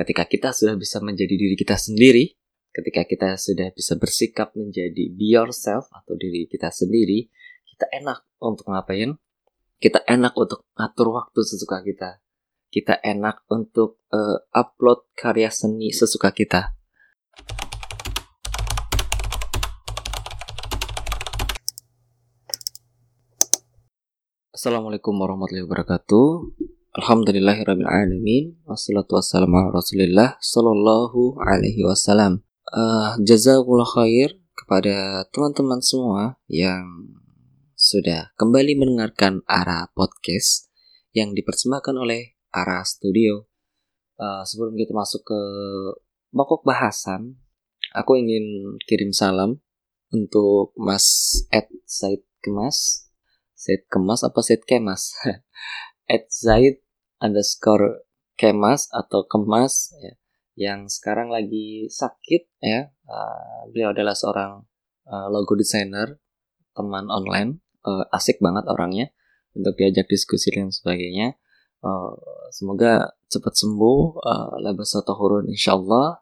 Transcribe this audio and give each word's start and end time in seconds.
ketika 0.00 0.24
kita 0.24 0.48
sudah 0.56 0.80
bisa 0.80 0.96
menjadi 1.04 1.36
diri 1.36 1.52
kita 1.52 1.76
sendiri, 1.76 2.32
ketika 2.72 3.04
kita 3.04 3.36
sudah 3.36 3.68
bisa 3.76 4.00
bersikap 4.00 4.56
menjadi 4.56 5.12
be 5.12 5.36
yourself 5.36 5.92
atau 5.92 6.16
diri 6.16 6.48
kita 6.48 6.72
sendiri, 6.72 7.28
kita 7.68 7.84
enak 8.00 8.24
untuk 8.40 8.72
ngapain? 8.72 9.20
Kita 9.76 10.00
enak 10.08 10.32
untuk 10.40 10.64
ngatur 10.72 11.12
waktu 11.12 11.40
sesuka 11.44 11.84
kita. 11.84 12.24
Kita 12.72 12.96
enak 12.96 13.44
untuk 13.52 14.00
uh, 14.08 14.40
upload 14.56 15.04
karya 15.12 15.52
seni 15.52 15.92
sesuka 15.92 16.32
kita. 16.32 16.72
Assalamualaikum 24.52 25.16
warahmatullahi 25.16 25.64
wabarakatuh. 25.64 26.79
Alhamdulillahirrahmanirrahim 26.90 28.66
Wassalatu 28.66 29.14
wassalamu 29.14 29.62
ala 29.62 29.78
rasulillah 29.78 30.34
Sallallahu 30.42 31.38
alaihi 31.38 31.86
wasallam. 31.86 32.42
Uh, 32.66 33.14
Jazakullah 33.22 33.86
khair 33.86 34.34
Kepada 34.58 35.22
teman-teman 35.30 35.78
semua 35.78 36.42
Yang 36.50 37.14
sudah 37.78 38.34
kembali 38.34 38.74
mendengarkan 38.74 39.38
Ara 39.46 39.86
Podcast 39.94 40.66
Yang 41.14 41.38
dipersembahkan 41.38 41.94
oleh 41.94 42.34
Ara 42.50 42.82
Studio. 42.82 43.46
Uh, 44.18 44.42
Sebelum 44.42 44.74
kita 44.74 44.90
masuk 44.90 45.22
ke 45.22 45.40
pokok 46.34 46.66
bahasan 46.66 47.38
Aku 47.94 48.18
ingin 48.18 48.74
kirim 48.90 49.14
salam 49.14 49.62
Untuk 50.10 50.74
Mas 50.74 51.38
Ed 51.54 51.70
Said 51.86 52.26
Kemas. 52.42 53.06
Said 53.54 53.86
Kemas 53.86 54.26
apa 54.26 54.42
Said 54.42 54.66
Kemas? 54.66 55.14
Ed 56.10 56.26
Zaid 56.26 56.82
underscore 57.22 58.02
Kemas 58.34 58.90
atau 58.90 59.30
Kemas 59.30 59.94
ya, 60.02 60.12
yang 60.58 60.90
sekarang 60.90 61.30
lagi 61.30 61.86
sakit 61.86 62.50
ya. 62.58 62.90
Uh, 63.06 63.70
beliau 63.70 63.94
adalah 63.94 64.18
seorang 64.18 64.66
uh, 65.06 65.26
logo 65.30 65.54
designer, 65.54 66.18
teman 66.74 67.06
online, 67.06 67.62
uh, 67.86 68.02
asik 68.10 68.42
banget 68.42 68.66
orangnya 68.66 69.14
untuk 69.54 69.78
diajak 69.78 70.10
diskusi 70.10 70.50
dan 70.50 70.74
sebagainya. 70.74 71.38
Uh, 71.80 72.12
semoga 72.50 73.14
cepat 73.30 73.54
sembuh, 73.54 74.00
uh, 74.20 74.58
labas 74.60 74.92
atau 74.98 75.14
hurun 75.14 75.46
insyaallah 75.48 76.20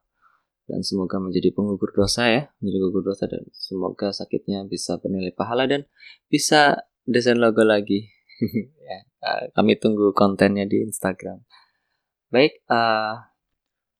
dan 0.68 0.84
semoga 0.84 1.16
menjadi 1.16 1.48
pengukur 1.56 1.96
dosa 1.96 2.28
ya, 2.28 2.42
menjadi 2.60 2.76
pengukur 2.84 3.04
dosa 3.08 3.24
dan 3.24 3.42
semoga 3.56 4.12
sakitnya 4.12 4.68
bisa 4.68 5.00
bernilai 5.00 5.32
pahala 5.32 5.64
dan 5.64 5.88
bisa 6.28 6.84
desain 7.08 7.40
logo 7.40 7.64
lagi. 7.64 8.04
ya, 8.88 9.07
uh, 9.22 9.50
kami 9.54 9.78
tunggu 9.78 10.10
kontennya 10.14 10.64
di 10.64 10.84
Instagram. 10.84 11.42
Baik, 12.28 12.60
uh, 12.68 13.18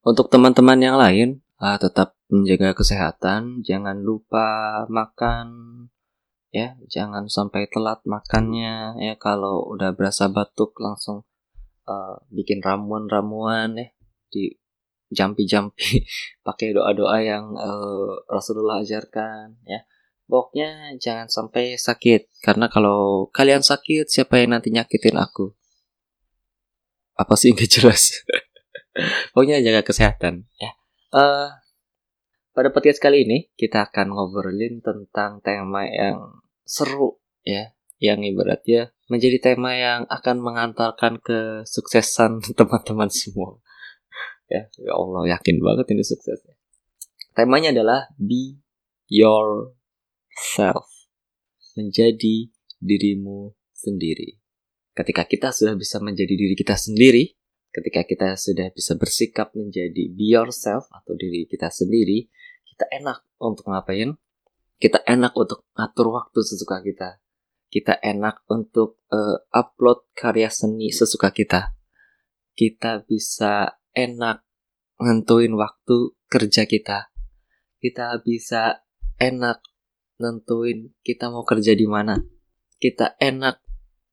untuk 0.05 0.28
teman-teman 0.28 0.78
yang 0.78 0.97
lain, 1.00 1.41
uh, 1.58 1.80
tetap 1.80 2.14
menjaga 2.28 2.77
kesehatan, 2.77 3.64
jangan 3.64 4.05
lupa 4.05 4.84
makan, 4.92 5.48
ya, 6.52 6.77
jangan 6.86 7.27
sampai 7.27 7.66
telat 7.72 8.05
makannya, 8.05 9.00
ya. 9.00 9.14
Kalau 9.16 9.64
udah 9.72 9.97
berasa 9.97 10.28
batuk, 10.28 10.77
langsung 10.77 11.25
uh, 11.88 12.20
bikin 12.28 12.60
ramuan-ramuan, 12.60 13.80
ya, 13.80 13.88
di 14.28 14.53
jampi-jampi, 15.08 16.05
pakai 16.47 16.77
doa-doa 16.77 17.16
yang 17.25 17.56
uh, 17.56 18.28
Rasulullah 18.28 18.84
ajarkan, 18.84 19.56
ya 19.64 19.88
Pokoknya 20.28 20.92
jangan 21.00 21.32
sampai 21.32 21.80
sakit. 21.80 22.44
Karena 22.44 22.68
kalau 22.68 23.32
kalian 23.32 23.64
sakit 23.64 24.12
Siapa 24.12 24.36
yang 24.36 24.52
nanti 24.52 24.68
nyakitin 24.68 25.16
aku? 25.16 25.56
Apa 27.16 27.32
sih? 27.34 27.50
Nggak 27.56 27.80
jelas. 27.80 28.12
Pokoknya 29.32 29.64
jaga 29.64 29.80
kesehatan. 29.80 30.44
Ya. 30.60 30.76
Uh, 31.08 31.48
pada 32.52 32.68
podcast 32.68 33.00
kali 33.00 33.24
ini 33.24 33.48
Kita 33.56 33.88
akan 33.88 34.12
ngobrolin 34.12 34.84
tentang 34.84 35.40
tema 35.40 35.88
yang 35.88 36.44
seru 36.68 37.16
ya. 37.40 37.72
Yang 37.98 38.36
ibaratnya 38.36 38.94
menjadi 39.08 39.41
tema 39.41 39.74
yang 39.74 40.04
akan 40.06 40.44
mengantarkan 40.44 41.19
kesuksesan 41.24 42.44
teman-teman 42.58 43.08
semua. 43.08 43.56
Ya, 44.48 44.69
ya 44.76 44.92
Allah 44.92 45.36
yakin 45.36 45.60
banget 45.60 45.92
ini 45.97 46.04
suksesnya. 46.04 46.56
Temanya 47.32 47.72
adalah 47.72 48.12
Be 48.20 48.60
Your 49.08 49.78
self, 50.38 50.87
menjadi 51.75 52.50
dirimu 52.78 53.54
sendiri. 53.75 54.38
Ketika 54.94 55.26
kita 55.26 55.54
sudah 55.54 55.78
bisa 55.78 56.03
menjadi 56.03 56.34
diri 56.34 56.54
kita 56.59 56.75
sendiri, 56.75 57.38
ketika 57.71 58.03
kita 58.03 58.34
sudah 58.34 58.75
bisa 58.75 58.98
bersikap 58.98 59.54
menjadi 59.54 60.10
be 60.10 60.34
yourself 60.34 60.91
atau 60.91 61.15
diri 61.15 61.47
kita 61.47 61.71
sendiri, 61.71 62.27
kita 62.66 62.87
enak 62.91 63.22
untuk 63.38 63.71
ngapain? 63.71 64.19
Kita 64.78 65.03
enak 65.06 65.34
untuk 65.34 65.66
ngatur 65.75 66.15
waktu 66.15 66.38
sesuka 66.43 66.78
kita. 66.82 67.19
Kita 67.69 67.98
enak 67.98 68.47
untuk 68.47 69.03
uh, 69.10 69.43
upload 69.50 70.06
karya 70.15 70.50
seni 70.50 70.94
sesuka 70.94 71.34
kita. 71.34 71.75
Kita 72.54 73.03
bisa 73.03 73.78
enak 73.94 74.47
nentuin 75.03 75.54
waktu 75.54 76.15
kerja 76.31 76.66
kita. 76.66 77.10
Kita 77.78 78.19
bisa 78.22 78.87
enak 79.19 79.62
nentuin 80.18 80.92
kita 81.06 81.30
mau 81.30 81.46
kerja 81.46 81.72
di 81.72 81.86
mana. 81.86 82.18
Kita 82.78 83.18
enak 83.18 83.62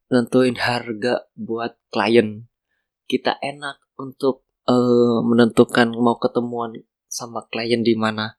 nentuin 0.10 0.58
harga 0.58 1.30
buat 1.34 1.78
klien. 1.90 2.46
Kita 3.06 3.38
enak 3.42 3.94
untuk 4.02 4.46
uh, 4.70 5.22
menentukan 5.22 5.94
mau 5.94 6.18
ketemuan 6.18 6.74
sama 7.10 7.46
klien 7.50 7.86
di 7.86 7.94
mana. 7.98 8.38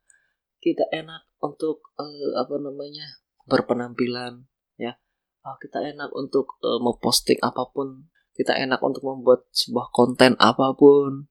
Kita 0.58 0.90
enak 0.90 1.30
untuk 1.42 1.94
uh, 1.98 2.32
apa 2.38 2.58
namanya 2.58 3.22
berpenampilan 3.46 4.46
ya. 4.78 4.98
Oh, 5.46 5.54
kita 5.62 5.78
enak 5.82 6.10
untuk 6.14 6.58
uh, 6.62 6.82
mau 6.82 6.98
posting 6.98 7.38
apa 7.42 7.70
pun. 7.70 8.10
Kita 8.34 8.52
enak 8.52 8.82
untuk 8.82 9.06
membuat 9.06 9.46
sebuah 9.54 9.94
konten 9.94 10.34
apa 10.42 10.74
pun. 10.74 11.30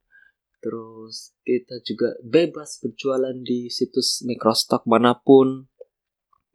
Terus 0.64 1.38
kita 1.46 1.78
juga 1.86 2.18
bebas 2.26 2.82
berjualan 2.82 3.38
di 3.46 3.70
situs 3.70 4.26
microstock 4.26 4.88
mana 4.90 5.14
pun 5.14 5.70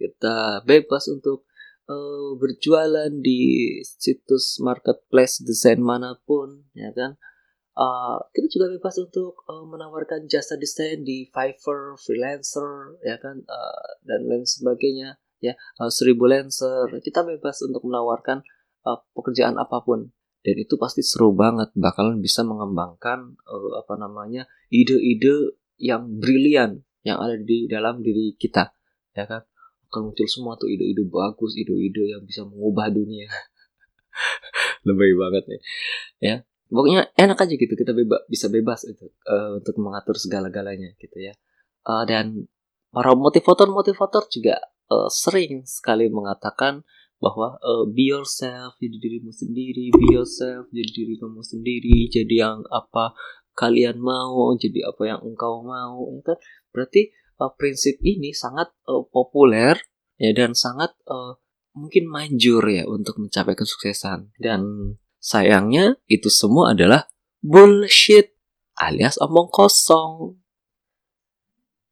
kita 0.01 0.65
bebas 0.65 1.13
untuk 1.13 1.45
uh, 1.85 2.33
berjualan 2.41 3.13
di 3.13 3.77
situs 3.85 4.57
marketplace 4.65 5.45
desain 5.45 5.77
mana 5.77 6.17
pun 6.25 6.65
ya 6.73 6.89
kan? 6.97 7.21
Uh, 7.77 8.19
kita 8.33 8.49
juga 8.51 8.67
bebas 8.77 8.97
untuk 8.99 9.45
uh, 9.47 9.65
menawarkan 9.69 10.27
jasa 10.27 10.57
desain 10.57 11.05
di 11.05 11.29
Fiverr, 11.29 12.01
freelancer 12.01 12.97
ya 13.05 13.21
kan? 13.21 13.45
Uh, 13.45 13.89
dan 14.09 14.25
lain 14.25 14.49
sebagainya 14.49 15.21
ya. 15.45 15.53
Uh, 15.77 15.93
seribu 15.93 16.25
lancer. 16.25 16.89
Kita 17.05 17.21
bebas 17.21 17.61
untuk 17.61 17.85
menawarkan 17.85 18.41
uh, 18.89 19.05
pekerjaan 19.13 19.61
apa 19.61 19.85
pun. 19.85 20.09
Dan 20.41 20.57
itu 20.57 20.81
pasti 20.81 21.05
seru 21.05 21.37
banget. 21.37 21.69
Bakalan 21.77 22.25
bisa 22.25 22.41
mengembangkan 22.41 23.37
uh, 23.45 23.85
apa 23.85 23.95
namanya 24.01 24.49
ide-ide 24.73 25.61
yang 25.81 26.21
brilian 26.21 26.85
yang 27.01 27.17
ada 27.17 27.41
di 27.41 27.65
dalam 27.65 28.05
diri 28.05 28.37
kita 28.37 28.77
ya 29.17 29.25
kan 29.27 29.43
akan 29.91 30.15
muncul 30.15 30.27
semua 30.31 30.55
tuh 30.55 30.71
ide-ide 30.71 31.03
bagus, 31.11 31.59
ide-ide 31.59 32.15
yang 32.15 32.23
bisa 32.23 32.47
mengubah 32.47 32.95
dunia. 32.95 33.27
Lebih 34.89 35.19
banget 35.19 35.45
nih. 35.51 35.61
Ya. 36.23 36.37
Pokoknya 36.71 37.11
enak 37.19 37.35
aja 37.35 37.55
gitu 37.59 37.75
kita 37.75 37.91
bebas 37.91 38.23
bisa 38.31 38.47
bebas 38.47 38.87
itu 38.87 39.11
uh, 39.27 39.59
untuk 39.59 39.75
mengatur 39.83 40.15
segala-galanya 40.15 40.95
gitu 41.03 41.19
ya. 41.19 41.35
Uh, 41.83 42.07
dan 42.07 42.47
para 42.95 43.11
motivator-motivator 43.19 44.31
juga 44.31 44.63
uh, 44.87 45.11
sering 45.11 45.67
sekali 45.67 46.07
mengatakan 46.07 46.87
bahwa 47.19 47.59
uh, 47.59 47.91
be 47.91 48.15
yourself 48.15 48.79
jadi 48.79 48.97
dirimu 49.03 49.35
sendiri, 49.35 49.91
be 49.91 50.15
yourself 50.15 50.71
jadi 50.71 50.91
diri 50.95 51.15
kamu 51.19 51.43
sendiri, 51.43 52.07
jadi 52.07 52.35
yang 52.47 52.63
apa 52.71 53.19
kalian 53.59 53.99
mau, 53.99 54.55
jadi 54.55 54.95
apa 54.95 55.03
yang 55.11 55.21
engkau 55.27 55.67
mau. 55.67 56.07
Kan 56.23 56.39
berarti 56.71 57.11
uh, 57.41 57.53
prinsip 57.57 57.97
ini 58.05 58.37
sangat 58.37 58.69
uh, 58.85 59.03
populer 59.09 59.81
ya 60.21 60.37
dan 60.37 60.53
sangat 60.53 60.93
uh, 61.09 61.41
mungkin 61.73 62.07
manjur 62.07 62.61
ya 62.69 62.85
untuk 62.85 63.17
mencapai 63.17 63.57
kesuksesan. 63.57 64.37
Dan 64.37 64.95
sayangnya 65.17 65.97
itu 66.05 66.29
semua 66.29 66.77
adalah 66.77 67.09
bullshit 67.41 68.37
alias 68.77 69.17
omong 69.19 69.49
kosong. 69.49 70.37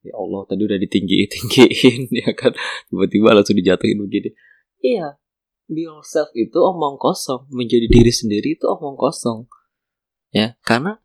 Ya 0.05 0.15
Allah 0.15 0.47
tadi 0.47 0.63
udah 0.63 0.79
ditinggi 0.79 1.27
tinggiin 1.27 2.01
ya 2.23 2.31
kan? 2.37 2.53
Tiba-tiba 2.93 3.33
langsung 3.33 3.57
dijatuhin 3.57 3.99
begini. 3.99 4.31
Iya 4.79 5.19
be 5.69 5.85
yourself 5.85 6.33
itu 6.33 6.57
omong 6.57 6.97
kosong. 6.97 7.47
Menjadi 7.53 7.87
diri 7.87 8.13
sendiri 8.13 8.57
itu 8.57 8.65
omong 8.65 8.97
kosong. 8.97 9.47
Ya 10.33 10.57
karena 10.65 11.01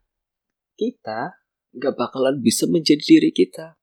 kita 0.79 1.39
nggak 1.75 1.95
bakalan 1.99 2.39
bisa 2.39 2.69
menjadi 2.69 3.01
diri 3.01 3.31
kita 3.33 3.75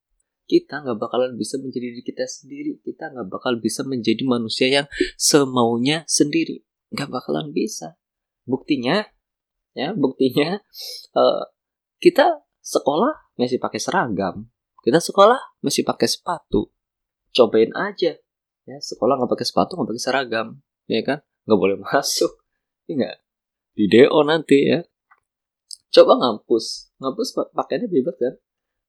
kita 0.50 0.82
nggak 0.82 0.98
bakalan 0.98 1.38
bisa 1.38 1.62
menjadi 1.62 1.94
diri 1.94 2.02
kita 2.02 2.26
sendiri. 2.26 2.82
Kita 2.82 3.14
nggak 3.14 3.30
bakal 3.30 3.62
bisa 3.62 3.86
menjadi 3.86 4.26
manusia 4.26 4.66
yang 4.66 4.86
semaunya 5.14 6.02
sendiri. 6.10 6.66
Nggak 6.90 7.06
bakalan 7.06 7.54
bisa. 7.54 7.94
Buktinya 8.42 9.06
ya 9.70 9.94
buktinya 9.94 10.58
uh, 11.14 11.46
kita 12.02 12.42
sekolah 12.58 13.30
masih 13.38 13.62
pakai 13.62 13.78
seragam. 13.78 14.50
Kita 14.82 14.98
sekolah 14.98 15.62
masih 15.62 15.86
pakai 15.86 16.10
sepatu. 16.10 16.74
Cobain 17.30 17.70
aja. 17.78 18.18
Ya 18.66 18.76
sekolah 18.82 19.22
nggak 19.22 19.30
pakai 19.30 19.46
sepatu 19.46 19.78
nggak 19.78 19.94
pakai 19.94 20.02
seragam. 20.02 20.58
Ya 20.90 21.06
kan? 21.06 21.22
Nggak 21.46 21.60
boleh 21.62 21.78
masuk. 21.86 22.42
Ya 22.90 23.22
di 23.78 23.86
do 23.86 24.18
nanti 24.26 24.66
ya. 24.66 24.82
Coba 25.94 26.18
ngampus. 26.18 26.90
Ngampus 26.98 27.38
pakainya 27.54 27.86
bebas 27.86 28.18
kan? 28.18 28.34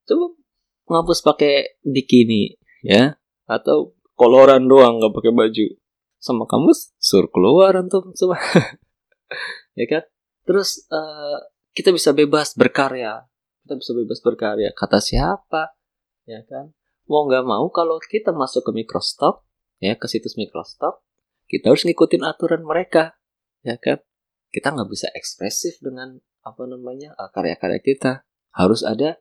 Coba 0.09 0.40
ngampus 0.87 1.21
pakai 1.25 1.81
bikini 1.85 2.55
ya. 2.85 3.17
Atau 3.45 3.97
koloran 4.15 4.65
doang 4.65 5.01
nggak 5.01 5.13
pakai 5.13 5.33
baju. 5.33 5.67
Sama 6.21 6.45
kamu 6.45 6.71
sur 7.01 7.27
keluaran 7.29 7.89
tuh 7.89 8.09
coba. 8.15 8.37
Ya 9.71 9.87
kan? 9.87 10.03
Terus 10.43 10.83
uh, 10.91 11.39
kita 11.71 11.95
bisa 11.95 12.11
bebas 12.11 12.51
berkarya. 12.59 13.23
Kita 13.63 13.79
bisa 13.79 13.95
bebas 13.95 14.19
berkarya. 14.19 14.75
Kata 14.75 14.99
siapa? 14.99 15.71
Ya 16.27 16.43
kan? 16.43 16.75
Mau 17.07 17.23
nggak 17.23 17.47
mau 17.47 17.71
kalau 17.71 17.95
kita 18.03 18.35
masuk 18.35 18.67
ke 18.67 18.71
Microsoft 18.75 19.47
ya 19.79 19.95
ke 19.95 20.11
situs 20.11 20.35
Microsoft 20.35 21.07
kita 21.51 21.67
harus 21.67 21.83
ngikutin 21.83 22.23
aturan 22.23 22.63
mereka. 22.63 23.19
Ya 23.59 23.75
kan? 23.75 23.99
Kita 24.55 24.71
nggak 24.71 24.87
bisa 24.87 25.11
ekspresif 25.11 25.83
dengan 25.83 26.23
apa 26.47 26.63
namanya 26.63 27.11
uh, 27.19 27.27
karya-karya 27.27 27.83
kita. 27.83 28.23
Harus 28.55 28.87
ada 28.87 29.19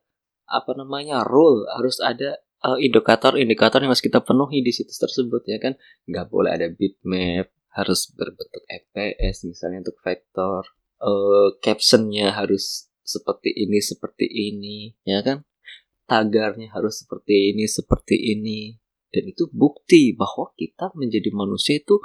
apa 0.50 0.75
namanya 0.75 1.23
rule 1.23 1.64
harus 1.79 2.02
ada 2.02 2.43
uh, 2.67 2.76
indikator-indikator 2.76 3.81
yang 3.81 3.94
harus 3.94 4.05
kita 4.05 4.20
penuhi 4.20 4.61
di 4.61 4.75
situs 4.75 4.99
tersebut 4.99 5.47
ya 5.47 5.62
kan? 5.62 5.79
Nggak 6.11 6.26
boleh 6.29 6.50
ada 6.50 6.67
bitmap 6.69 7.55
harus 7.70 8.11
berbentuk 8.11 8.67
FPS 8.67 9.47
misalnya 9.47 9.87
untuk 9.87 10.02
vektor 10.02 10.67
uh, 10.99 11.55
captionnya 11.62 12.35
harus 12.35 12.91
seperti 13.06 13.55
ini 13.55 13.79
seperti 13.79 14.26
ini 14.26 14.93
ya 15.06 15.23
kan? 15.23 15.47
Tagarnya 16.11 16.75
harus 16.75 17.06
seperti 17.06 17.55
ini 17.55 17.70
seperti 17.70 18.19
ini. 18.19 18.75
Dan 19.11 19.26
itu 19.26 19.50
bukti 19.50 20.14
bahwa 20.14 20.55
kita 20.55 20.94
menjadi 20.94 21.35
manusia 21.35 21.82
itu 21.82 21.99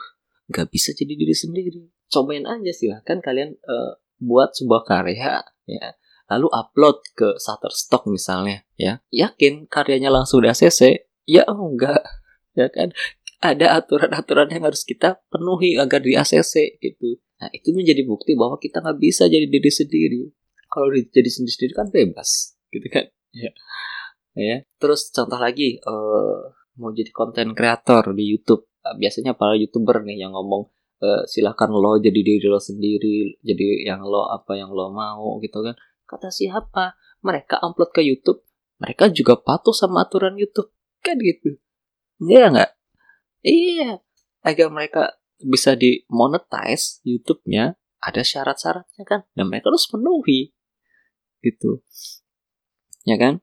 nggak 0.49 0.69
bisa 0.73 0.93
jadi 0.93 1.13
diri 1.13 1.33
sendiri. 1.37 1.83
Cobain 2.09 2.45
aja 2.45 2.69
silahkan 2.69 3.21
kalian 3.21 3.57
uh, 3.65 3.97
buat 4.21 4.53
sebuah 4.53 4.85
karya 4.85 5.41
ya 5.65 5.87
lalu 6.29 6.47
upload 6.49 7.05
ke 7.13 7.37
Shutterstock 7.37 8.09
misalnya 8.09 8.65
ya. 8.75 9.01
Yakin 9.13 9.69
karyanya 9.69 10.09
langsung 10.09 10.41
di 10.41 10.49
ACC 10.49 11.09
ya 11.25 11.43
enggak. 11.47 12.01
Ya 12.55 12.71
kan? 12.71 12.95
Ada 13.43 13.83
aturan-aturan 13.83 14.47
yang 14.47 14.63
harus 14.63 14.87
kita 14.87 15.19
penuhi 15.27 15.75
agar 15.75 15.99
di 15.99 16.15
ACC 16.15 16.79
gitu. 16.79 17.19
Nah 17.35 17.51
itu 17.51 17.75
menjadi 17.75 18.07
bukti 18.07 18.31
bahwa 18.31 18.55
kita 18.55 18.79
nggak 18.79 18.95
bisa 18.95 19.27
jadi 19.27 19.43
diri 19.43 19.67
sendiri. 19.67 20.23
Kalau 20.71 20.87
jadi 20.95 21.27
sendiri-sendiri 21.27 21.75
kan 21.75 21.91
bebas 21.91 22.55
gitu 22.71 22.87
kan? 22.87 23.11
Ya 23.35 23.51
ya. 24.39 24.63
Terus 24.79 25.11
contoh 25.11 25.35
lagi 25.35 25.83
uh, 25.83 26.47
mau 26.79 26.95
jadi 26.95 27.11
konten 27.11 27.51
kreator 27.51 28.15
di 28.15 28.23
YouTube. 28.23 28.71
Uh, 28.79 28.95
biasanya 28.95 29.35
para 29.35 29.59
youtuber 29.59 29.99
nih 30.07 30.23
yang 30.23 30.31
ngomong 30.31 30.71
uh, 31.03 31.23
silahkan 31.27 31.71
lo 31.71 31.99
jadi 31.99 32.15
diri 32.15 32.47
lo 32.47 32.61
sendiri 32.61 33.35
jadi 33.43 33.89
yang 33.89 33.99
lo 34.05 34.31
apa 34.31 34.55
yang 34.55 34.71
lo 34.71 34.95
mau 34.95 35.43
gitu 35.43 35.59
kan 35.59 35.75
kata 36.05 36.29
siapa? 36.29 36.97
Mereka 37.25 37.61
upload 37.61 37.91
ke 37.91 38.01
YouTube. 38.05 38.45
Mereka 38.81 39.11
juga 39.11 39.39
patuh 39.39 39.73
sama 39.73 40.05
aturan 40.05 40.37
YouTube. 40.37 40.69
Kan 41.01 41.17
gitu. 41.21 41.57
Iya 42.21 42.53
nggak? 42.53 42.71
Iya. 43.45 44.01
Agar 44.45 44.67
mereka 44.69 45.17
bisa 45.41 45.75
di 45.75 46.05
monetize 46.07 47.01
YouTube-nya 47.03 47.75
ada 48.01 48.21
syarat-syaratnya 48.21 49.03
kan? 49.03 49.25
Dan 49.33 49.49
mereka 49.49 49.73
harus 49.73 49.89
penuhi. 49.89 50.53
Gitu. 51.41 51.81
Ya 53.05 53.17
kan? 53.17 53.41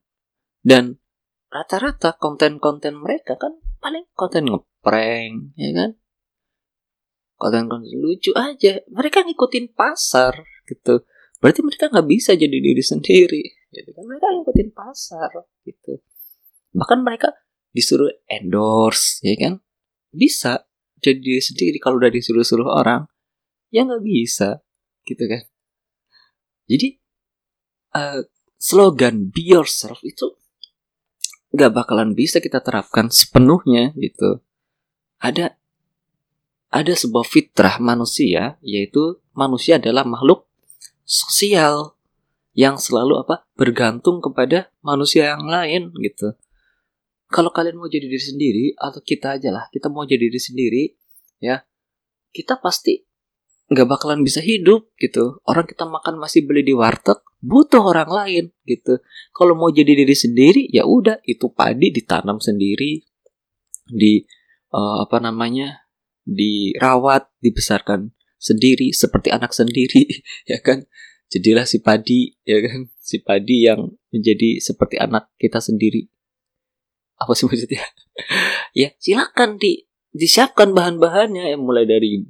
Dan 0.62 1.02
rata-rata 1.50 2.16
konten-konten 2.16 2.96
mereka 2.96 3.36
kan 3.36 3.58
paling 3.82 4.06
konten 4.14 4.46
ngeprank, 4.46 5.58
ya 5.58 5.70
kan? 5.74 5.90
Konten-konten 7.34 7.98
lucu 7.98 8.30
aja. 8.38 8.78
Mereka 8.86 9.26
ngikutin 9.26 9.74
pasar 9.74 10.38
gitu. 10.70 11.02
Berarti 11.42 11.60
mereka 11.66 11.90
nggak 11.90 12.06
bisa 12.06 12.38
jadi 12.38 12.54
diri 12.54 12.78
sendiri. 12.78 13.42
Gitu 13.74 13.90
kan? 13.90 14.06
Mereka 14.06 14.26
ngikutin 14.30 14.70
pasar 14.70 15.30
gitu. 15.66 15.98
Bahkan 16.70 17.02
mereka 17.02 17.34
disuruh 17.74 18.14
endorse, 18.30 19.18
ya 19.26 19.34
kan? 19.34 19.58
Bisa 20.14 20.62
jadi 21.02 21.18
diri 21.18 21.42
sendiri 21.42 21.82
kalau 21.82 21.98
udah 21.98 22.14
disuruh-suruh 22.14 22.70
orang. 22.70 23.10
Ya 23.74 23.82
nggak 23.82 24.06
bisa, 24.06 24.62
gitu 25.02 25.26
kan? 25.26 25.42
Jadi 26.70 27.02
uh, 27.98 28.22
slogan 28.54 29.34
be 29.34 29.42
yourself 29.42 29.98
itu 30.06 30.38
nggak 31.52 31.74
bakalan 31.74 32.14
bisa 32.14 32.38
kita 32.38 32.62
terapkan 32.62 33.10
sepenuhnya 33.10 33.90
gitu. 33.98 34.46
Ada 35.18 35.58
ada 36.72 36.92
sebuah 36.94 37.26
fitrah 37.26 37.82
manusia 37.82 38.56
yaitu 38.62 39.20
manusia 39.34 39.76
adalah 39.76 40.06
makhluk 40.06 40.51
sosial 41.02 41.96
yang 42.52 42.76
selalu 42.76 43.24
apa 43.24 43.48
bergantung 43.56 44.20
kepada 44.20 44.68
manusia 44.84 45.32
yang 45.32 45.44
lain 45.48 45.92
gitu. 46.00 46.36
Kalau 47.32 47.48
kalian 47.48 47.80
mau 47.80 47.88
jadi 47.88 48.04
diri 48.04 48.20
sendiri 48.20 48.64
atau 48.76 49.00
kita 49.00 49.40
aja 49.40 49.48
lah 49.48 49.64
kita 49.72 49.88
mau 49.88 50.04
jadi 50.04 50.28
diri 50.28 50.40
sendiri 50.40 50.82
ya 51.40 51.64
kita 52.32 52.60
pasti 52.60 53.00
nggak 53.72 53.88
bakalan 53.88 54.20
bisa 54.20 54.44
hidup 54.44 54.92
gitu. 55.00 55.40
Orang 55.48 55.64
kita 55.64 55.88
makan 55.88 56.20
masih 56.20 56.44
beli 56.44 56.60
di 56.60 56.76
warteg, 56.76 57.24
butuh 57.40 57.80
orang 57.80 58.10
lain 58.12 58.44
gitu. 58.68 59.00
Kalau 59.32 59.56
mau 59.56 59.72
jadi 59.72 59.96
diri 59.96 60.12
sendiri, 60.12 60.68
ya 60.68 60.84
udah 60.84 61.24
itu 61.24 61.48
padi 61.48 61.88
ditanam 61.88 62.36
sendiri, 62.36 63.00
di 63.88 64.20
uh, 64.76 65.08
apa 65.08 65.24
namanya, 65.24 65.88
dirawat, 66.28 67.32
dibesarkan 67.40 68.12
sendiri 68.42 68.90
seperti 68.90 69.30
anak 69.30 69.54
sendiri, 69.54 70.02
ya 70.50 70.58
kan? 70.58 70.82
Jadilah 71.30 71.64
si 71.64 71.80
padi, 71.80 72.34
ya 72.42 72.58
kan? 72.60 72.90
Si 72.98 73.22
padi 73.22 73.70
yang 73.70 73.94
menjadi 74.10 74.58
seperti 74.58 74.98
anak 74.98 75.30
kita 75.38 75.62
sendiri. 75.62 76.10
Apa 77.16 77.32
sih 77.38 77.46
maksudnya? 77.46 77.86
ya 78.80 78.92
silakan 79.00 79.56
di 79.56 79.86
disiapkan 80.12 80.76
bahan-bahannya 80.76 81.56
yang 81.56 81.64
mulai 81.64 81.88
dari 81.88 82.20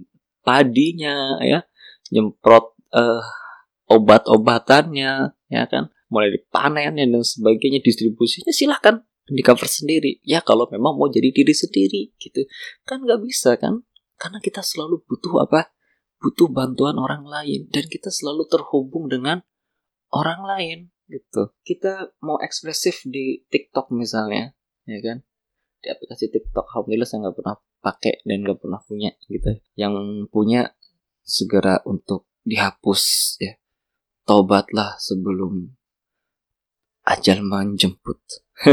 padinya 0.46 1.38
ya 1.42 1.66
nyemprot 2.14 2.78
uh, 2.94 3.22
obat-obatannya 3.90 5.34
ya 5.50 5.62
kan 5.66 5.90
mulai 6.12 6.30
dipanen 6.30 6.98
dan 6.98 7.22
sebagainya 7.24 7.82
distribusinya 7.82 8.54
silahkan 8.54 9.02
di 9.26 9.42
cover 9.42 9.66
sendiri 9.66 10.22
ya 10.22 10.42
kalau 10.42 10.66
memang 10.70 10.94
mau 10.98 11.08
jadi 11.08 11.30
diri 11.30 11.54
sendiri 11.54 12.14
gitu 12.18 12.46
kan 12.86 13.02
nggak 13.02 13.22
bisa 13.22 13.56
kan 13.58 13.82
karena 14.18 14.38
kita 14.38 14.62
selalu 14.62 15.02
butuh 15.06 15.42
apa 15.46 15.72
butuh 16.22 16.46
bantuan 16.46 16.94
orang 17.02 17.26
lain. 17.26 17.66
Dan 17.68 17.90
kita 17.90 18.14
selalu 18.14 18.46
terhubung 18.46 19.10
dengan 19.10 19.42
orang 20.14 20.40
lain 20.46 20.78
gitu. 21.10 21.50
Kita 21.66 22.14
mau 22.22 22.38
ekspresif 22.38 23.02
di 23.04 23.42
TikTok 23.50 23.90
misalnya 23.90 24.54
ya 24.86 24.98
kan? 25.02 25.18
Di 25.82 25.90
aplikasi 25.90 26.30
TikTok 26.30 26.70
alhamdulillah 26.70 27.08
saya 27.08 27.26
nggak 27.26 27.36
pernah 27.42 27.56
pakai 27.82 28.14
dan 28.22 28.38
nggak 28.46 28.58
pernah 28.62 28.80
punya 28.86 29.10
gitu. 29.26 29.58
Yang 29.74 29.94
punya 30.30 30.70
segera 31.26 31.82
untuk 31.82 32.30
dihapus 32.46 33.02
ya. 33.42 33.58
Tobatlah 34.22 34.94
sebelum 35.02 35.74
ajal 37.02 37.42
menjemput. 37.42 38.22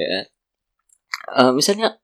Ya. 0.00 0.24
Uh, 1.28 1.52
misalnya 1.52 1.99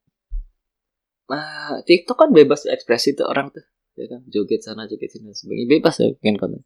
uh, 1.31 1.83
TikTok 1.83 2.17
kan 2.17 2.31
bebas 2.31 2.67
ekspresi 2.67 3.19
tuh 3.19 3.27
orang 3.27 3.51
tuh. 3.51 3.65
Ya 3.97 4.07
kan 4.13 4.23
joget 4.29 4.61
sana 4.63 4.85
joget 4.87 5.11
sini 5.11 5.33
sebagainya. 5.33 5.81
Bebas 5.81 5.95
ya 5.99 6.13
bikin 6.13 6.37
konten. 6.37 6.63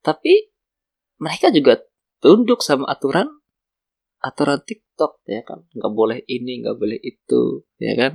Tapi 0.00 0.54
mereka 1.18 1.50
juga 1.50 1.82
tunduk 2.22 2.62
sama 2.62 2.86
aturan 2.86 3.26
aturan 4.22 4.62
TikTok 4.62 5.26
ya 5.26 5.42
kan. 5.42 5.66
Nggak 5.74 5.92
boleh 5.92 6.18
ini 6.30 6.62
nggak 6.64 6.76
boleh 6.78 6.98
itu 7.02 7.66
ya 7.82 7.94
kan. 7.98 8.12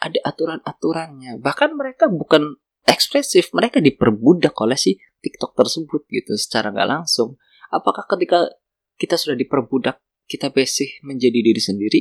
Ada 0.00 0.24
aturan-aturannya. 0.24 1.42
Bahkan 1.42 1.70
mereka 1.76 2.08
bukan 2.08 2.56
ekspresif 2.88 3.52
mereka 3.52 3.84
diperbudak 3.84 4.56
oleh 4.64 4.78
si 4.78 4.96
TikTok 5.20 5.52
tersebut 5.58 6.06
gitu 6.08 6.38
secara 6.38 6.72
nggak 6.72 6.88
langsung. 6.88 7.36
Apakah 7.68 8.08
ketika 8.16 8.48
kita 8.96 9.20
sudah 9.20 9.36
diperbudak 9.36 10.00
kita 10.24 10.48
besih 10.54 10.88
menjadi 11.04 11.42
diri 11.42 11.60
sendiri? 11.60 12.00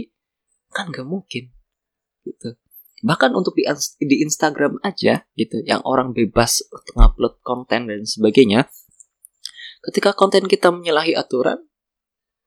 Kan 0.72 0.94
nggak 0.94 1.08
mungkin 1.10 1.52
gitu 2.24 2.60
bahkan 3.06 3.30
untuk 3.38 3.54
di, 3.54 3.66
di 4.02 4.26
Instagram 4.26 4.82
aja 4.82 5.26
gitu 5.38 5.62
yang 5.66 5.86
orang 5.86 6.18
bebas 6.18 6.66
ngupload 6.98 7.42
konten 7.46 7.90
dan 7.90 8.02
sebagainya 8.06 8.66
ketika 9.86 10.18
konten 10.18 10.50
kita 10.50 10.74
menyalahi 10.74 11.14
aturan 11.14 11.62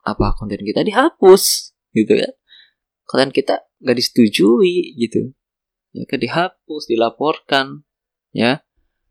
apa 0.03 0.35
konten 0.35 0.59
kita 0.63 0.83
dihapus 0.83 1.75
gitu 1.95 2.19
ya 2.19 2.31
konten 3.07 3.31
kita 3.31 3.63
gak 3.79 3.97
disetujui 3.97 4.99
gitu 4.99 5.31
ya 5.95 6.03
kan 6.11 6.19
dihapus 6.19 6.83
dilaporkan 6.91 7.87
ya 8.35 8.63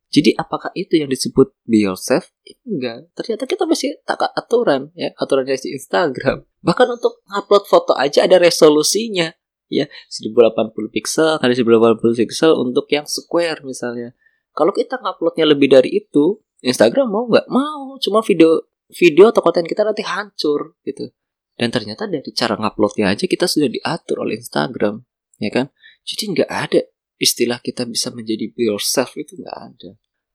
Jadi 0.10 0.34
apakah 0.34 0.74
itu 0.74 0.98
yang 0.98 1.06
disebut 1.06 1.54
be 1.70 1.86
yourself? 1.86 2.34
Enggak. 2.66 3.14
Ternyata 3.14 3.46
kita 3.46 3.70
masih 3.70 4.02
tak 4.10 4.26
aturan 4.34 4.90
ya, 4.98 5.14
aturan 5.14 5.46
dari 5.46 5.62
Instagram. 5.62 6.50
Bahkan 6.66 6.88
untuk 6.90 7.22
upload 7.30 7.70
foto 7.70 7.94
aja 7.94 8.26
ada 8.26 8.42
resolusinya 8.42 9.30
ya 9.70 9.86
1080 10.10 10.74
pixel 10.90 11.38
kali 11.38 11.54
1080 11.54 12.26
pixel 12.26 12.52
untuk 12.58 12.90
yang 12.90 13.06
square 13.06 13.62
misalnya. 13.64 14.18
Kalau 14.52 14.74
kita 14.76 15.00
nguploadnya 15.00 15.46
lebih 15.46 15.72
dari 15.72 15.94
itu, 15.94 16.42
Instagram 16.66 17.08
mau 17.08 17.30
nggak? 17.30 17.48
Mau. 17.48 17.96
Cuma 18.02 18.20
video 18.26 18.68
video 18.90 19.30
atau 19.30 19.46
konten 19.46 19.64
kita 19.64 19.86
nanti 19.86 20.02
hancur 20.02 20.76
gitu. 20.84 21.14
Dan 21.54 21.70
ternyata 21.70 22.10
dari 22.10 22.26
cara 22.34 22.58
nguploadnya 22.58 23.14
aja 23.14 23.30
kita 23.30 23.46
sudah 23.46 23.70
diatur 23.70 24.26
oleh 24.26 24.42
Instagram, 24.42 25.06
ya 25.38 25.52
kan? 25.54 25.72
Jadi 26.04 26.24
nggak 26.34 26.50
ada 26.50 26.82
istilah 27.20 27.60
kita 27.60 27.84
bisa 27.86 28.10
menjadi 28.16 28.50
be 28.50 28.68
yourself 28.72 29.14
itu 29.20 29.36
nggak 29.38 29.58
ada. 29.60 29.90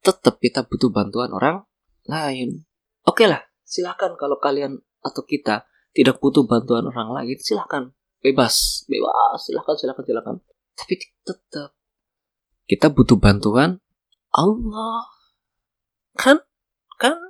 Tetap 0.04 0.36
kita 0.38 0.68
butuh 0.68 0.92
bantuan 0.92 1.32
orang 1.32 1.64
lain. 2.04 2.68
Oke 3.08 3.24
lah, 3.24 3.40
silahkan 3.64 4.12
kalau 4.20 4.36
kalian 4.36 4.78
atau 5.00 5.24
kita 5.24 5.64
tidak 5.96 6.20
butuh 6.20 6.44
bantuan 6.44 6.84
orang 6.88 7.08
lain, 7.12 7.36
silahkan 7.40 7.92
bebas, 8.24 8.88
bebas, 8.88 9.44
silahkan, 9.44 9.76
silahkan, 9.76 10.04
silahkan. 10.08 10.36
Tapi 10.72 10.96
tetap 10.96 11.76
kita 12.64 12.88
butuh 12.88 13.20
bantuan 13.20 13.84
Allah. 14.32 15.04
Kan, 16.16 16.40
kan, 16.96 17.20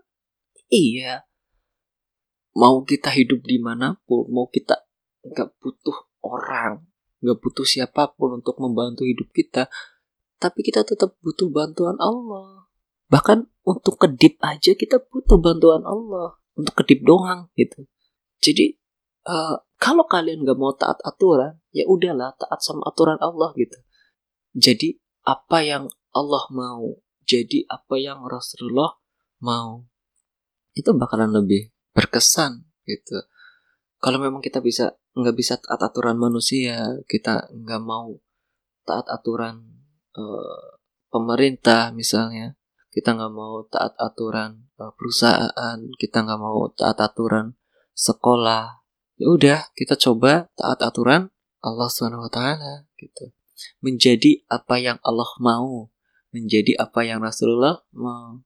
iya. 0.71 1.27
Mau 2.55 2.87
kita 2.87 3.11
hidup 3.11 3.43
di 3.43 3.59
mana 3.59 3.99
pun, 4.07 4.31
mau 4.31 4.47
kita 4.47 4.87
nggak 5.27 5.59
butuh 5.59 6.15
orang, 6.23 6.87
nggak 7.19 7.39
butuh 7.43 7.67
siapa 7.67 8.15
pun 8.15 8.39
untuk 8.39 8.55
membantu 8.63 9.03
hidup 9.03 9.27
kita, 9.35 9.67
tapi 10.39 10.63
kita 10.63 10.87
tetap 10.87 11.19
butuh 11.19 11.51
bantuan 11.51 11.99
Allah. 11.99 12.71
Bahkan 13.11 13.51
untuk 13.67 13.99
kedip 13.99 14.39
aja 14.45 14.79
kita 14.79 15.03
butuh 15.03 15.43
bantuan 15.43 15.83
Allah. 15.83 16.39
Untuk 16.55 16.79
kedip 16.79 17.03
doang 17.03 17.51
gitu. 17.59 17.91
Jadi 18.39 18.79
uh, 19.29 19.57
kalau 19.77 20.05
kalian 20.09 20.45
nggak 20.45 20.57
mau 20.57 20.73
taat 20.77 21.01
aturan, 21.05 21.61
ya 21.75 21.85
udahlah 21.85 22.33
taat 22.41 22.61
sama 22.65 22.89
aturan 22.89 23.21
Allah 23.21 23.53
gitu. 23.59 23.77
Jadi 24.57 24.97
apa 25.25 25.61
yang 25.65 25.91
Allah 26.15 26.45
mau, 26.55 27.01
jadi 27.27 27.67
apa 27.69 27.99
yang 27.99 28.23
Rasulullah 28.25 28.97
mau, 29.43 29.85
itu 30.75 30.91
bakalan 30.95 31.31
lebih 31.31 31.71
berkesan 31.95 32.67
gitu 32.85 33.23
kalau 34.03 34.21
memang 34.21 34.45
kita 34.45 34.61
bisa 34.61 34.93
nggak 35.17 35.33
bisa 35.33 35.57
taat 35.57 35.81
aturan 35.81 36.19
manusia 36.21 36.99
kita 37.09 37.49
nggak 37.55 37.81
mau 37.81 38.19
taat 38.85 39.09
aturan 39.09 39.65
uh, 40.19 40.77
pemerintah 41.09 41.95
misalnya 41.95 42.59
kita 42.93 43.15
nggak 43.17 43.33
mau 43.33 43.65
taat 43.71 43.97
aturan 43.97 44.69
uh, 44.77 44.93
perusahaan 44.93 45.79
kita 45.97 46.27
nggak 46.27 46.41
mau 46.43 46.69
taat 46.75 47.01
aturan 47.01 47.57
sekolah 47.95 48.84
ya 49.21 49.27
udah 49.31 49.59
kita 49.79 49.95
coba 49.99 50.51
taat 50.59 50.83
aturan 50.83 51.31
Allah 51.63 51.89
swt 51.89 52.39
gitu 52.99 53.25
menjadi 53.81 54.43
apa 54.51 54.83
yang 54.83 54.99
Allah 55.07 55.31
mau 55.39 55.91
menjadi 56.35 56.75
apa 56.83 57.07
yang 57.07 57.23
Rasulullah 57.23 57.83
mau 57.95 58.43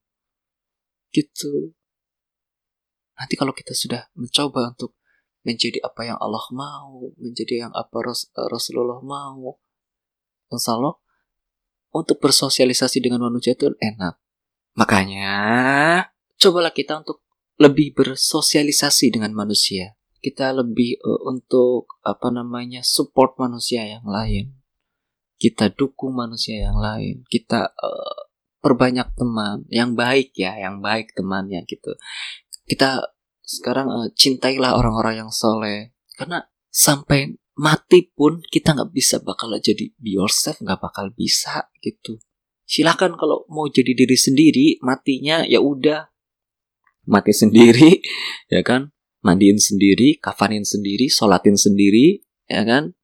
gitu 1.10 1.72
nanti 3.16 3.34
kalau 3.34 3.56
kita 3.56 3.72
sudah 3.72 4.12
mencoba 4.14 4.76
untuk 4.76 4.98
menjadi 5.48 5.80
apa 5.80 6.04
yang 6.04 6.18
Allah 6.20 6.44
mau, 6.52 7.08
menjadi 7.16 7.66
yang 7.66 7.72
apa 7.72 7.96
Ras 8.04 8.28
Rasulullah 8.36 9.00
mau. 9.00 9.56
Insya 10.52 10.76
Allah, 10.76 10.96
untuk 11.92 12.20
bersosialisasi 12.20 13.00
dengan 13.00 13.24
manusia 13.24 13.56
itu 13.56 13.72
enak. 13.80 14.20
Makanya, 14.76 15.34
cobalah 16.36 16.72
kita 16.72 17.00
untuk 17.00 17.24
lebih 17.58 17.96
bersosialisasi 17.96 19.12
dengan 19.12 19.34
manusia. 19.34 19.97
Kita 20.18 20.50
lebih 20.50 20.98
uh, 21.00 21.30
untuk 21.30 22.00
apa 22.02 22.28
namanya 22.34 22.82
support 22.82 23.38
manusia 23.38 23.86
yang 23.86 24.06
lain. 24.06 24.58
Kita 25.38 25.70
dukung 25.70 26.18
manusia 26.18 26.70
yang 26.70 26.78
lain. 26.78 27.22
Kita 27.30 27.70
uh, 27.70 28.18
perbanyak 28.58 29.14
teman 29.14 29.62
yang 29.70 29.94
baik 29.94 30.34
ya, 30.34 30.58
yang 30.58 30.82
baik 30.82 31.14
temannya 31.14 31.62
gitu. 31.66 31.94
Kita 32.66 33.14
sekarang 33.48 33.88
uh, 33.88 34.08
cintailah 34.12 34.76
orang-orang 34.76 35.24
yang 35.24 35.32
soleh 35.32 35.96
karena 36.20 36.44
sampai 36.68 37.32
mati 37.56 38.12
pun 38.12 38.44
kita 38.44 38.76
nggak 38.76 38.92
bisa 38.92 39.24
bakal 39.24 39.50
jadi 39.56 39.88
be 39.96 40.20
yourself 40.20 40.60
nggak 40.60 40.78
bakal 40.78 41.08
bisa 41.10 41.66
gitu 41.80 42.20
silahkan 42.68 43.16
kalau 43.16 43.48
mau 43.48 43.66
jadi 43.72 43.96
diri 43.96 44.14
sendiri 44.14 44.66
matinya 44.84 45.42
ya 45.48 45.64
udah 45.64 46.12
mati 47.08 47.32
sendiri 47.32 48.04
ya 48.52 48.60
kan 48.60 48.92
mandiin 49.24 49.58
sendiri 49.58 50.18
kafanin 50.22 50.62
sendiri 50.62 51.10
sholatin 51.10 51.58
sendiri 51.58 52.22
ya 52.46 52.62
kan 52.62 52.94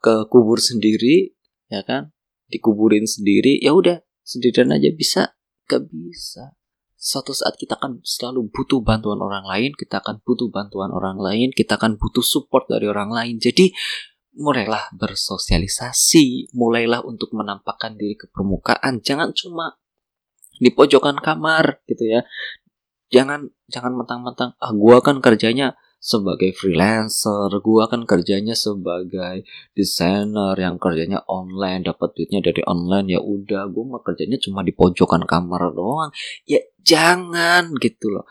ke 0.00 0.28
kubur 0.32 0.60
sendiri 0.60 1.36
ya 1.68 1.82
kan 1.84 2.14
dikuburin 2.48 3.04
sendiri 3.04 3.58
ya 3.58 3.74
udah 3.74 4.00
sendirian 4.22 4.70
aja 4.72 4.90
bisa 4.94 5.34
gak 5.66 5.86
bisa 5.90 6.56
suatu 7.06 7.30
saat 7.30 7.54
kita 7.54 7.78
akan 7.78 8.02
selalu 8.02 8.50
butuh 8.50 8.82
bantuan 8.82 9.22
orang 9.22 9.46
lain, 9.46 9.70
kita 9.78 10.02
akan 10.02 10.18
butuh 10.26 10.50
bantuan 10.50 10.90
orang 10.90 11.22
lain, 11.22 11.54
kita 11.54 11.78
akan 11.78 12.00
butuh 12.00 12.24
support 12.24 12.66
dari 12.66 12.90
orang 12.90 13.14
lain. 13.14 13.38
Jadi 13.38 13.70
mulailah 14.36 14.90
bersosialisasi, 14.96 16.50
mulailah 16.56 17.06
untuk 17.06 17.30
menampakkan 17.30 17.94
diri 17.94 18.18
ke 18.18 18.26
permukaan. 18.32 18.98
Jangan 19.00 19.30
cuma 19.36 19.78
di 20.58 20.74
pojokan 20.74 21.22
kamar 21.22 21.84
gitu 21.86 22.04
ya. 22.10 22.26
Jangan 23.12 23.50
jangan 23.70 23.92
mentang-mentang 23.94 24.58
ah 24.58 24.72
gua 24.74 24.98
kan 24.98 25.22
kerjanya 25.22 25.78
sebagai 25.96 26.54
freelancer, 26.54 27.50
gua 27.64 27.90
kan 27.90 28.06
kerjanya 28.06 28.54
sebagai 28.54 29.42
desainer 29.74 30.54
yang 30.54 30.78
kerjanya 30.78 31.24
online, 31.26 31.82
dapat 31.82 32.14
duitnya 32.14 32.44
dari 32.44 32.62
online 32.62 33.18
ya 33.18 33.20
udah, 33.22 33.66
gua 33.72 33.96
mah 33.96 34.02
kerjanya 34.06 34.38
cuma 34.38 34.62
di 34.62 34.70
pojokan 34.70 35.26
kamar 35.26 35.74
doang. 35.74 36.10
Ya 36.46 36.62
jangan 36.82 37.74
gitu 37.82 38.12
loh. 38.12 38.28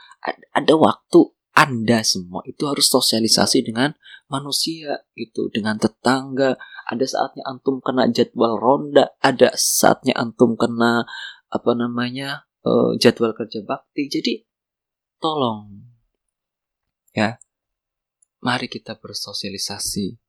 Ada 0.56 0.74
waktu 0.80 1.36
anda 1.56 2.04
semua 2.04 2.44
itu 2.44 2.68
harus 2.68 2.92
sosialisasi 2.92 3.64
dengan 3.64 3.96
manusia 4.28 5.08
gitu, 5.16 5.48
dengan 5.52 5.80
tetangga. 5.80 6.60
Ada 6.86 7.06
saatnya 7.08 7.44
antum 7.48 7.82
kena 7.82 8.12
jadwal 8.12 8.60
ronda, 8.62 9.16
ada 9.24 9.56
saatnya 9.58 10.14
antum 10.20 10.54
kena 10.60 11.08
apa 11.50 11.72
namanya 11.74 12.46
uh, 12.62 12.94
jadwal 13.00 13.34
kerja 13.34 13.66
bakti. 13.66 14.06
Jadi 14.12 14.45
tolong 15.26 15.82
ya 17.18 17.42
Mari 18.46 18.70
kita 18.70 18.94
bersosialisasi. 19.02 20.22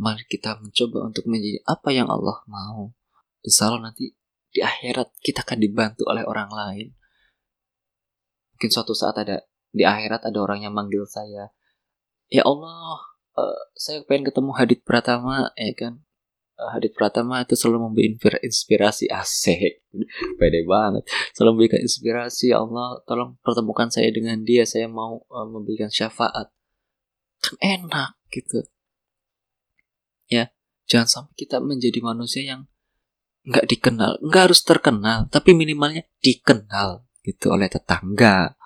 Mari 0.00 0.24
kita 0.24 0.56
mencoba 0.56 1.12
untuk 1.12 1.28
menjadi 1.28 1.60
apa 1.68 1.92
yang 1.92 2.08
Allah 2.08 2.40
mau. 2.48 2.96
Insya 3.44 3.68
Allah 3.68 3.92
nanti 3.92 4.16
di 4.48 4.64
akhirat 4.64 5.12
kita 5.20 5.44
akan 5.44 5.60
dibantu 5.60 6.08
oleh 6.08 6.24
orang 6.24 6.48
lain. 6.48 6.96
Mungkin 8.56 8.70
suatu 8.72 8.96
saat 8.96 9.20
ada 9.20 9.44
di 9.76 9.84
akhirat 9.84 10.24
ada 10.24 10.40
orang 10.40 10.64
yang 10.64 10.72
manggil 10.72 11.04
saya, 11.04 11.52
ya 12.32 12.42
Allah, 12.48 12.96
uh, 13.36 13.60
saya 13.76 14.08
pengen 14.08 14.32
ketemu 14.32 14.50
Hadit 14.56 14.80
Pratama, 14.80 15.52
ya 15.52 15.76
kan? 15.76 16.00
Hadit 16.68 16.92
Pratama 16.92 17.40
itu 17.40 17.56
selalu 17.56 17.88
memberi 17.88 18.16
inspirasi. 18.44 19.08
Asik, 19.08 19.84
pede 20.36 20.60
banget. 20.68 21.08
Selalu 21.32 21.50
memberikan 21.56 21.80
inspirasi, 21.80 22.52
ya 22.52 22.60
Allah, 22.60 23.00
tolong 23.08 23.40
pertemukan 23.40 23.88
saya 23.88 24.12
dengan 24.12 24.44
dia, 24.44 24.68
saya 24.68 24.86
mau 24.86 25.24
uh, 25.32 25.48
memberikan 25.48 25.88
syafaat. 25.88 26.52
Kan 27.40 27.56
enak 27.60 28.20
gitu. 28.28 28.68
Ya 30.30 30.52
jangan 30.86 31.08
sampai 31.08 31.34
kita 31.34 31.58
menjadi 31.58 31.98
manusia 32.04 32.42
yang 32.44 32.68
nggak 33.48 33.66
dikenal. 33.66 34.20
Nggak 34.20 34.42
harus 34.52 34.60
terkenal 34.62 35.26
tapi 35.32 35.56
minimalnya 35.56 36.04
dikenal 36.20 37.08
gitu 37.24 37.52
oleh 37.52 37.68
tetangga 37.68 38.56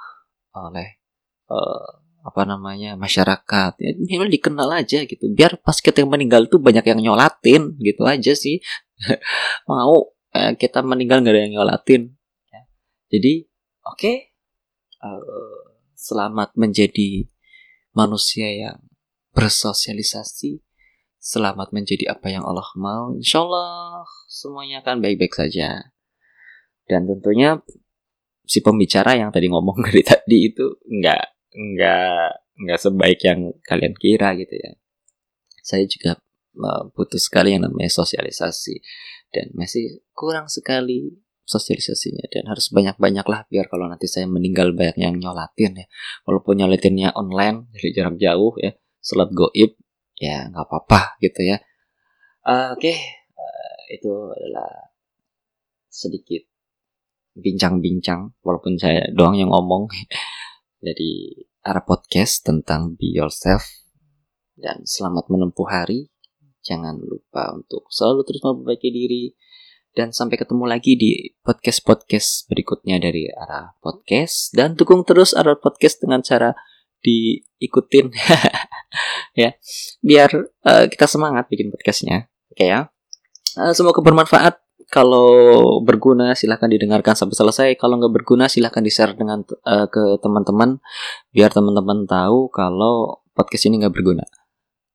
oleh 0.54 1.02
uh, 1.50 2.03
apa 2.25 2.43
namanya 2.49 2.97
masyarakat. 2.97 3.76
Ya 3.76 3.93
minimal 4.00 4.33
dikenal 4.33 4.69
aja 4.73 5.04
gitu. 5.04 5.28
Biar 5.28 5.61
pas 5.61 5.76
kita 5.76 6.00
meninggal 6.09 6.49
tuh 6.49 6.57
banyak 6.57 6.83
yang 6.88 7.00
nyolatin 7.04 7.76
gitu 7.85 8.09
aja 8.09 8.33
sih. 8.33 8.64
Mau 9.71 10.16
eh, 10.33 10.57
kita 10.57 10.81
meninggal 10.81 11.21
nggak 11.21 11.35
ada 11.37 11.43
yang 11.45 11.54
nyolatin. 11.61 12.02
Ya. 12.49 12.61
jadi 13.12 13.45
oke 13.85 14.00
okay, 14.00 14.16
uh, 15.04 15.21
eh, 15.21 15.61
selamat 15.93 16.57
menjadi 16.57 17.28
manusia 17.93 18.49
yang 18.49 18.81
bersosialisasi. 19.37 20.64
Selamat 21.25 21.73
menjadi 21.73 22.12
apa 22.12 22.28
yang 22.28 22.45
Allah 22.45 22.69
mau. 22.76 23.16
Insya 23.16 23.40
Allah 23.49 24.04
semuanya 24.28 24.85
akan 24.85 25.00
baik-baik 25.00 25.33
saja. 25.33 25.88
Dan 26.85 27.09
tentunya 27.09 27.64
si 28.45 28.61
pembicara 28.61 29.16
yang 29.16 29.33
tadi 29.33 29.49
ngomong 29.49 29.81
dari 29.88 30.04
tadi 30.04 30.52
itu 30.52 30.76
nggak 30.85 31.33
nggak 31.54 32.30
nggak 32.66 32.80
sebaik 32.82 33.20
yang 33.23 33.54
kalian 33.62 33.94
kira 33.94 34.34
gitu 34.34 34.54
ya. 34.58 34.75
Saya 35.62 35.87
juga 35.87 36.18
butuh 36.94 37.18
sekali 37.18 37.54
yang 37.54 37.66
namanya 37.66 37.90
sosialisasi. 37.90 38.82
Dan 39.34 39.50
masih 39.58 40.06
kurang 40.14 40.46
sekali 40.46 41.11
sosialisasinya. 41.46 42.26
Dan 42.30 42.50
harus 42.50 42.70
banyak-banyak 42.70 43.26
lah 43.26 43.40
biar 43.50 43.66
kalau 43.66 43.90
nanti 43.90 44.06
saya 44.06 44.26
meninggal 44.30 44.70
banyak 44.75 44.99
yang 44.99 45.14
nyolatin 45.18 45.82
ya. 45.82 45.87
Walaupun 46.26 46.62
nyolatinnya 46.62 47.14
online 47.14 47.70
dari 47.75 47.88
jarak 47.94 48.18
jauh 48.18 48.54
ya 48.58 48.75
sholat 49.04 49.30
goib 49.37 49.76
ya 50.18 50.49
nggak 50.50 50.64
apa-apa 50.64 51.18
gitu 51.23 51.42
ya. 51.42 51.58
Uh, 52.44 52.76
oke. 52.76 52.82
Okay. 52.82 52.96
uh, 53.34 53.78
itu 53.90 54.12
adalah 54.30 54.94
sedikit 55.90 56.42
bincang-bincang 57.34 58.30
walaupun 58.46 58.78
saya 58.78 59.11
doang 59.11 59.34
yang 59.34 59.50
ngomong 59.50 59.90
jadi 60.84 61.40
arah 61.64 61.80
podcast 61.80 62.44
tentang 62.44 62.92
be 62.92 63.08
yourself. 63.16 63.64
Dan 64.52 64.84
selamat 64.84 65.32
menempuh 65.32 65.64
hari. 65.64 66.12
Jangan 66.60 67.00
lupa 67.00 67.56
untuk 67.56 67.88
selalu 67.88 68.28
terus 68.28 68.44
memperbaiki 68.44 68.90
diri. 68.92 69.24
Dan 69.94 70.12
sampai 70.12 70.36
ketemu 70.36 70.68
lagi 70.68 70.98
di 70.98 71.32
podcast-podcast 71.40 72.50
berikutnya 72.52 73.00
dari 73.00 73.32
arah 73.32 73.72
podcast. 73.80 74.52
Dan 74.52 74.76
dukung 74.76 75.08
terus 75.08 75.32
arah 75.32 75.56
podcast 75.56 76.04
dengan 76.04 76.20
cara 76.20 76.52
diikutin. 77.00 78.12
Ya 79.34 79.58
biar 79.98 80.30
uh, 80.62 80.86
kita 80.86 81.10
semangat 81.10 81.50
bikin 81.50 81.74
podcastnya. 81.74 82.30
Oke 82.54 82.62
okay, 82.62 82.66
ya. 82.70 82.86
Uh, 83.58 83.74
semoga 83.74 83.98
bermanfaat 83.98 84.62
kalau 84.94 85.82
berguna 85.82 86.38
silahkan 86.38 86.70
didengarkan 86.70 87.18
sampai 87.18 87.34
selesai 87.34 87.68
kalau 87.74 87.98
nggak 87.98 88.14
berguna 88.14 88.46
silahkan 88.46 88.78
di 88.78 88.94
share 88.94 89.18
dengan 89.18 89.42
uh, 89.42 89.90
ke 89.90 90.22
teman-teman 90.22 90.78
biar 91.34 91.50
teman-teman 91.50 92.06
tahu 92.06 92.46
kalau 92.54 93.26
podcast 93.34 93.66
ini 93.66 93.82
nggak 93.82 93.90
berguna 93.90 94.22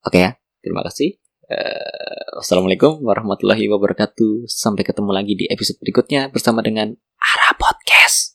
oke 0.08 0.15
okay, 0.15 0.20
ya 0.24 0.32
terima 0.63 0.88
kasih 0.88 1.20
Uh, 1.50 2.38
wassalamualaikum 2.38 3.01
warahmatullahi 3.01 3.65
wabarakatuh. 3.74 4.46
Sampai 4.46 4.86
ketemu 4.86 5.10
lagi 5.10 5.34
di 5.34 5.50
episode 5.50 5.82
berikutnya 5.82 6.29
bersama 6.29 6.62
dengan 6.62 6.94
Ara 7.18 7.58
Podcast. 7.58 8.29